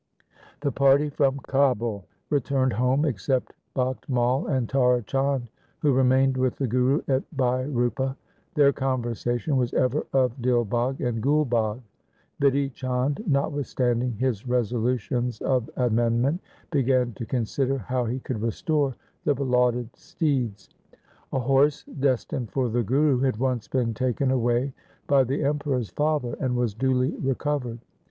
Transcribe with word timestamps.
The 0.61 0.71
party 0.71 1.11
from 1.11 1.37
Kabul 1.41 2.05
returned 2.31 2.73
home, 2.73 3.05
except 3.05 3.53
Bakht 3.75 4.09
Mai 4.09 4.51
and 4.51 4.67
Tara 4.67 5.03
Chand, 5.03 5.47
who 5.77 5.93
remained 5.93 6.37
with 6.37 6.55
the 6.55 6.65
Guru 6.65 7.03
at 7.07 7.21
Bhai 7.37 7.65
Rupa. 7.67 8.17
Their 8.55 8.73
conversation 8.73 9.57
was 9.57 9.75
ever 9.75 10.07
of 10.11 10.41
Dil 10.41 10.65
Bagh 10.65 10.99
and 11.01 11.21
Gul 11.21 11.45
Bagh. 11.45 11.81
Bidhi 12.41 12.73
Chand, 12.73 13.23
notwith 13.29 13.67
standing 13.67 14.13
his 14.13 14.47
resolutions 14.47 15.39
of 15.41 15.69
amendment, 15.77 16.41
began 16.71 17.13
to 17.13 17.25
consider 17.27 17.77
how 17.77 18.05
he 18.05 18.17
could 18.21 18.41
restore 18.41 18.95
the 19.25 19.35
belauded 19.35 19.95
steeds. 19.95 20.71
A 21.31 21.37
horse 21.37 21.83
destined 21.83 22.49
for 22.51 22.69
the 22.69 22.81
Guru 22.81 23.19
had 23.19 23.37
once 23.37 23.67
been 23.67 23.93
taken 23.93 24.31
away 24.31 24.73
by 25.05 25.23
the 25.23 25.43
Emperor's 25.43 25.91
father 25.91 26.35
and 26.39 26.55
was 26.57 26.73
duly 26.73 27.11
re 27.17 27.35
covered. 27.35 27.77